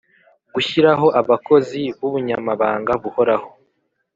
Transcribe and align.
Gushyiraho 0.53 1.07
abakozi 1.21 1.81
b 1.97 1.99
ubunyamabanga 2.07 2.91
buhoraho 3.01 3.47